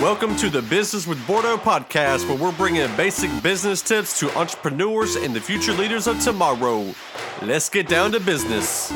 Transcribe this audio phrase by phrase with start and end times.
[0.00, 5.14] Welcome to the Business with Bordeaux podcast, where we're bringing basic business tips to entrepreneurs
[5.14, 6.94] and the future leaders of tomorrow.
[7.42, 8.90] Let's get down to business.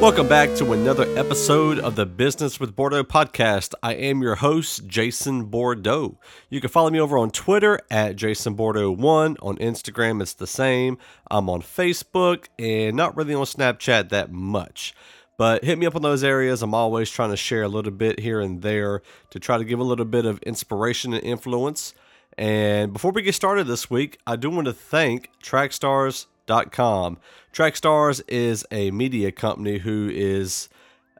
[0.00, 3.74] Welcome back to another episode of the Business with Bordeaux podcast.
[3.82, 6.18] I am your host, Jason Bordeaux.
[6.48, 9.36] You can follow me over on Twitter at Jason Bordeaux1.
[9.42, 10.96] On Instagram, it's the same.
[11.30, 14.94] I'm on Facebook and not really on Snapchat that much.
[15.40, 16.60] But hit me up on those areas.
[16.60, 19.00] I'm always trying to share a little bit here and there
[19.30, 21.94] to try to give a little bit of inspiration and influence.
[22.36, 27.16] And before we get started this week, I do want to thank Trackstars.com.
[27.54, 30.68] Trackstars is a media company who is,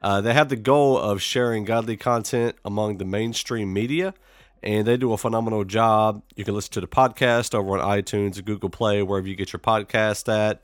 [0.03, 4.13] uh, they have the goal of sharing godly content among the mainstream media,
[4.61, 6.21] and they do a phenomenal job.
[6.35, 9.61] You can listen to the podcast over on iTunes, Google Play, wherever you get your
[9.61, 10.61] podcast at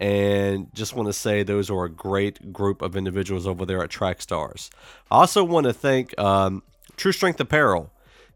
[0.00, 3.90] and just want to say those are a great group of individuals over there at
[3.90, 4.70] Track Stars.
[5.10, 6.62] I also want to thank um,
[6.96, 7.92] True Strength Apparel.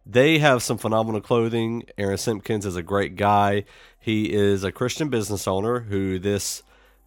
[0.07, 1.85] They have some phenomenal clothing.
[1.97, 3.65] Aaron Simpkins is a great guy.
[3.99, 6.63] He is a Christian business owner who this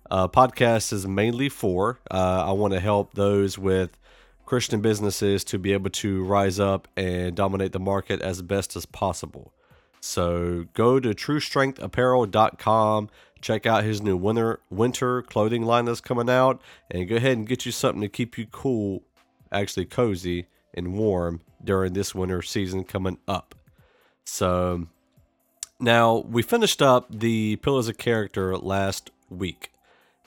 [0.09, 1.99] uh, podcast is mainly for.
[2.09, 3.95] Uh, I want to help those with
[4.47, 8.87] Christian businesses to be able to rise up and dominate the market as best as
[8.87, 9.53] possible.
[9.99, 13.09] So go to truestrengthapparel.com
[13.41, 17.47] check out his new winter winter clothing line that's coming out and go ahead and
[17.47, 19.03] get you something to keep you cool
[19.51, 23.55] actually cozy and warm during this winter season coming up.
[24.23, 24.87] So
[25.79, 29.71] now we finished up the pillars of character last week.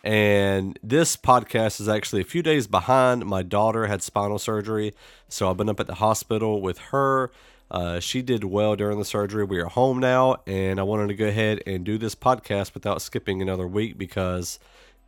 [0.02, 4.94] And this podcast is actually a few days behind my daughter had spinal surgery.
[5.28, 7.30] So i've been up at the hospital with her
[7.70, 9.44] uh, she did well during the surgery.
[9.44, 13.00] We are home now, and I wanted to go ahead and do this podcast without
[13.00, 14.58] skipping another week because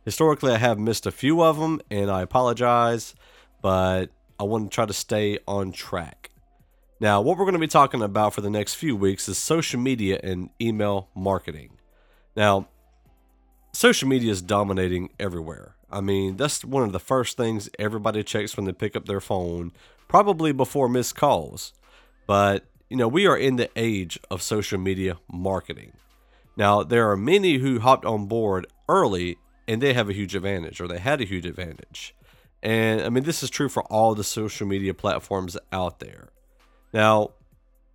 [0.05, 3.15] historically I have missed a few of them, and I apologize,
[3.61, 6.29] but I want to try to stay on track.
[6.99, 9.79] Now, what we're going to be talking about for the next few weeks is social
[9.79, 11.77] media and email marketing.
[12.33, 12.69] Now,
[13.73, 15.75] social media is dominating everywhere.
[15.91, 19.19] I mean, that's one of the first things everybody checks when they pick up their
[19.19, 19.73] phone,
[20.07, 21.73] probably before missed calls.
[22.25, 25.93] But, you know, we are in the age of social media marketing.
[26.55, 30.79] Now, there are many who hopped on board early and they have a huge advantage
[30.79, 32.15] or they had a huge advantage.
[32.61, 36.29] And I mean, this is true for all the social media platforms out there.
[36.93, 37.31] Now,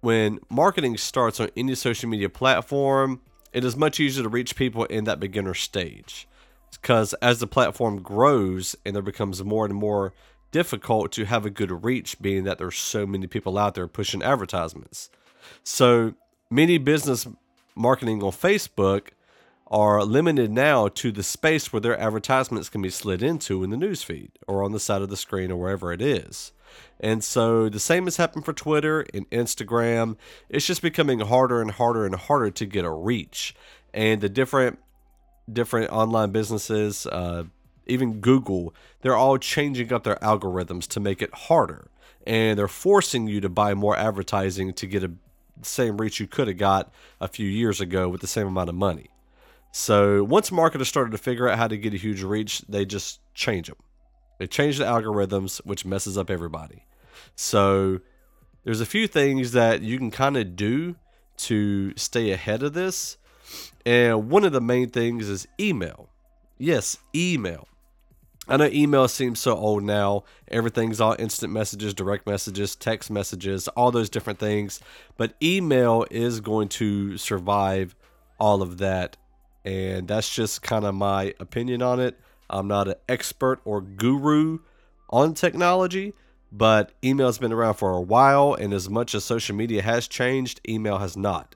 [0.01, 3.21] when marketing starts on any social media platform,
[3.53, 6.29] it is much easier to reach people in that beginner stage.
[6.71, 10.13] Because as the platform grows and there becomes more and more
[10.51, 14.23] difficult to have a good reach, being that there's so many people out there pushing
[14.23, 15.11] advertisements.
[15.63, 16.15] So
[16.51, 17.27] many business
[17.75, 19.09] marketing on Facebook
[19.71, 23.77] are limited now to the space where their advertisements can be slid into in the
[23.77, 26.53] newsfeed or on the side of the screen or wherever it is.
[27.01, 30.17] And so the same has happened for Twitter and Instagram.
[30.49, 33.55] It's just becoming harder and harder and harder to get a reach.
[33.93, 34.79] And the different
[35.51, 37.45] different online businesses, uh,
[37.89, 41.91] even Google, they're all changing up their algorithms to make it harder.
[42.27, 45.13] And they're forcing you to buy more advertising to get a
[45.63, 48.75] same reach you could have got a few years ago with the same amount of
[48.75, 49.11] money.
[49.73, 53.21] So once marketers started to figure out how to get a huge reach, they just
[53.35, 53.77] change them.
[54.39, 56.85] They change the algorithms, which messes up everybody.
[57.35, 58.01] So
[58.65, 60.97] there's a few things that you can kind of do
[61.39, 63.17] to stay ahead of this.
[63.85, 66.09] And one of the main things is email.
[66.59, 67.69] Yes, email.
[68.49, 70.25] I know email seems so old now.
[70.51, 74.81] Everything's all instant messages, direct messages, text messages, all those different things.
[75.19, 77.95] But email is going to survive
[78.41, 79.19] all of that.
[79.67, 82.19] And that's just kind of my opinion on it.
[82.49, 84.61] I'm not an expert or guru
[85.11, 86.15] on technology,
[86.51, 88.55] but email's been around for a while.
[88.55, 91.55] And as much as social media has changed, email has not.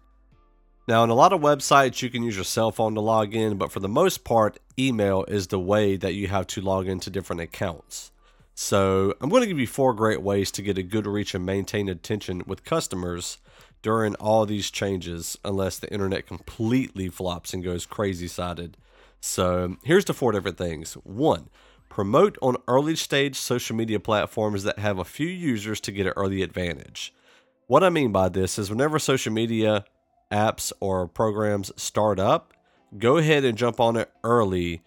[0.88, 3.56] Now, in a lot of websites, you can use your cell phone to log in,
[3.56, 7.08] but for the most part, email is the way that you have to log into
[7.08, 8.10] different accounts.
[8.54, 11.46] So, I'm going to give you four great ways to get a good reach and
[11.46, 13.38] maintain attention with customers
[13.80, 18.76] during all these changes, unless the internet completely flops and goes crazy sided.
[19.20, 20.94] So, here's the four different things.
[20.94, 21.48] One,
[21.88, 26.12] promote on early stage social media platforms that have a few users to get an
[26.16, 27.14] early advantage.
[27.68, 29.84] What I mean by this is whenever social media
[30.32, 32.52] apps or programs start up,
[32.98, 34.82] go ahead and jump on it early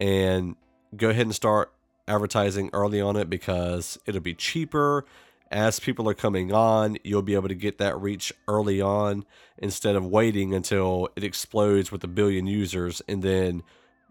[0.00, 0.56] and
[0.96, 1.72] go ahead and start
[2.06, 5.04] advertising early on it because it'll be cheaper.
[5.50, 9.24] As people are coming on, you'll be able to get that reach early on
[9.58, 13.62] instead of waiting until it explodes with a billion users and then,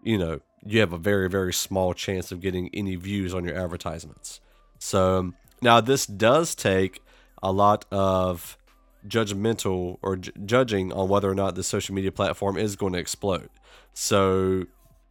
[0.02, 3.56] you know, you have a very, very small chance of getting any views on your
[3.56, 4.40] advertisements.
[4.78, 7.02] So now this does take
[7.42, 8.56] a lot of
[9.06, 12.98] judgmental or j- judging on whether or not the social media platform is going to
[12.98, 13.50] explode.
[13.92, 14.64] So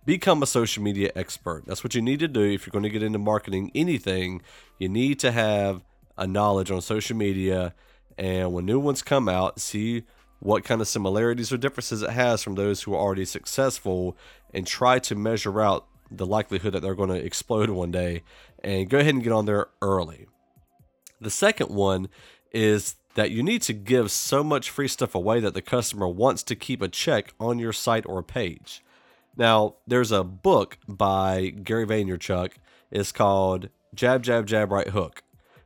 [0.06, 1.64] become a social media expert.
[1.66, 4.42] That's what you need to do if you're going to get into marketing anything.
[4.80, 5.84] You need to have
[6.18, 7.74] a knowledge on social media
[8.18, 10.04] and when new ones come out, see
[10.40, 14.18] what kind of similarities or differences it has from those who are already successful
[14.54, 18.24] and try to measure out the likelihood that they're going to explode one day
[18.64, 20.28] and go ahead and get on there early.
[21.22, 22.10] The second one
[22.52, 26.44] is that you need to give so much free stuff away that the customer wants
[26.44, 28.84] to keep a check on your site or page.
[29.36, 32.54] Now, there's a book by Gary Vaynerchuk.
[32.92, 35.24] It's called Jab, Jab, Jab, Right Hook.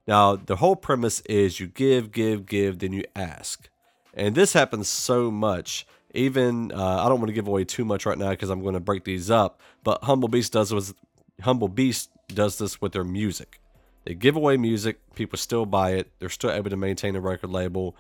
[0.07, 3.69] Now, the whole premise is you give, give, give, then you ask.
[4.13, 5.85] And this happens so much.
[6.13, 8.73] Even uh, I don't want to give away too much right now because I'm going
[8.73, 9.61] to break these up.
[9.83, 10.93] But Humble Beast does was
[11.41, 13.59] Humble Beast does this with their music.
[14.07, 16.09] They give away music, people still buy it.
[16.19, 17.93] They're still able to maintain a record label.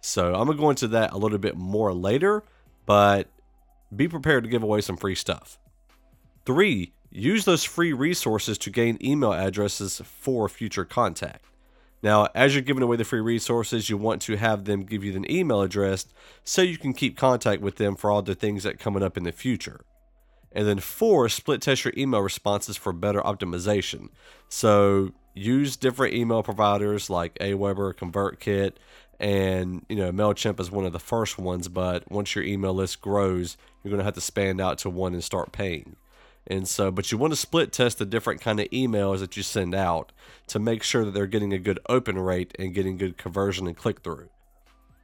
[0.00, 2.42] So I'm gonna go into that a little bit more later,
[2.86, 3.28] but
[3.94, 5.58] be prepared to give away some free stuff.
[6.46, 11.44] Three, use those free resources to gain email addresses for future contact.
[12.02, 15.14] Now, as you're giving away the free resources, you want to have them give you
[15.14, 16.06] an email address
[16.42, 19.24] so you can keep contact with them for all the things that coming up in
[19.24, 19.82] the future.
[20.52, 24.08] And then four, split test your email responses for better optimization.
[24.48, 28.72] So use different email providers like Aweber, ConvertKit,
[29.18, 31.68] and you know Mailchimp is one of the first ones.
[31.68, 35.14] But once your email list grows, you're going to have to span out to one
[35.14, 35.96] and start paying.
[36.46, 39.42] And so, but you want to split test the different kind of emails that you
[39.42, 40.10] send out
[40.48, 43.76] to make sure that they're getting a good open rate and getting good conversion and
[43.76, 44.30] click through.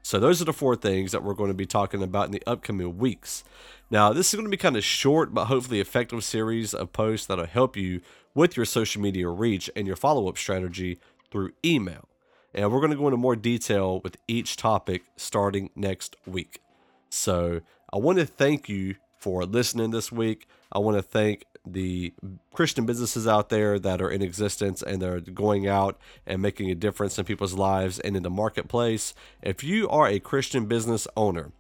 [0.03, 2.43] So those are the four things that we're going to be talking about in the
[2.47, 3.45] upcoming weeks.
[3.91, 7.27] Now, this is going to be kind of short, but hopefully effective series of posts
[7.27, 8.01] that'll help you
[8.37, 11.01] with your social media reach and your follow-up strategy
[11.33, 12.09] through email.
[12.55, 16.61] And we're going to go into more detail with each topic starting next week.
[17.09, 17.63] So
[17.93, 20.47] I want to thank you for listening this week.
[20.71, 22.13] I want to thank the
[22.53, 26.75] Christian businesses out there that are in existence and they're going out and making a
[26.75, 29.15] difference in people's lives and in the marketplace.
[29.43, 31.53] If you are a Christian business owner,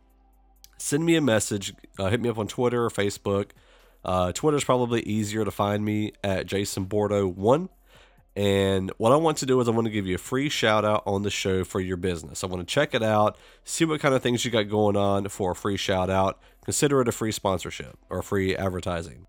[0.76, 1.72] send me a message.
[1.98, 3.50] Uh, hit me up on Twitter or Facebook.
[4.06, 7.68] Uh, Twitter is probably easier to find me at Jason Bordeaux one.
[8.36, 10.84] And what I want to do is I want to give you a free shout
[10.84, 12.44] out on the show for your business.
[12.44, 15.28] I want to check it out, see what kind of things you got going on
[15.28, 16.38] for a free shout out.
[16.64, 19.26] Consider it a free sponsorship or free advertising.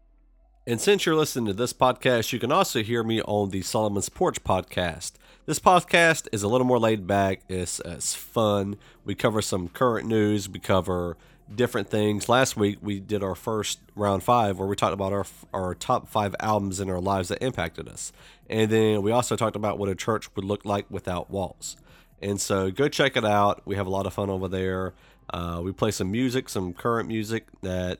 [0.67, 4.09] And since you're listening to this podcast, you can also hear me on the Solomon's
[4.09, 5.13] Porch podcast.
[5.47, 8.75] This podcast is a little more laid back, it's, it's fun.
[9.05, 11.15] We cover some current news, we cover
[11.55, 12.27] different things.
[12.27, 16.09] Last week we did our first round five where we talked about our our top
[16.09, 18.11] five albums in our lives that impacted us,
[18.49, 21.77] and then we also talked about what a church would look like without walls.
[22.21, 23.61] And so go check it out.
[23.63, 24.95] We have a lot of fun over there.
[25.29, 27.99] Uh, we play some music, some current music that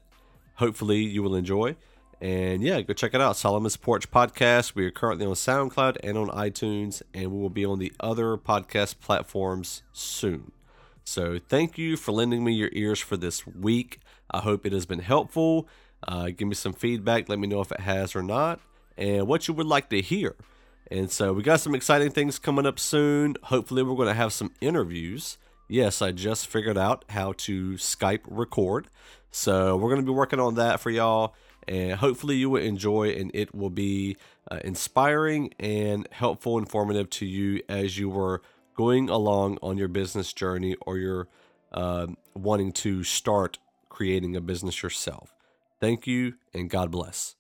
[0.56, 1.78] hopefully you will enjoy.
[2.19, 3.38] And yeah, go check it out.
[3.38, 4.74] Solomon's Porch Podcast.
[4.74, 8.38] We are currently on SoundCloud and on iTunes, and we will be on the other
[8.38, 10.52] podcast platforms soon.
[11.04, 14.00] So thank you for lending me your ears for this week.
[14.31, 15.68] I hope it has been helpful.
[16.08, 17.30] Uh, give me some feedback.
[17.30, 18.60] Let me know if it has or not,
[18.98, 20.36] and what you would like to hear.
[20.90, 23.36] And so we got some exciting things coming up soon.
[23.44, 25.38] Hopefully, we're going to have some interviews.
[25.68, 28.88] Yes, I just figured out how to Skype record.
[29.30, 31.36] So we're going to be working on that for y'all.
[31.68, 34.18] And hopefully, you will enjoy and it will be
[34.50, 38.42] uh, inspiring and helpful, informative to you as you were
[38.76, 41.28] going along on your business journey or you're
[41.71, 43.57] uh, wanting to start
[43.90, 45.33] creating a business yourself.
[45.80, 47.37] Thank you and God bless.